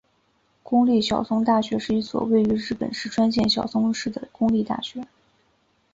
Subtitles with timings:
[0.63, 5.05] 公立小松大学是一所位于日本石川县小松市的公立大学。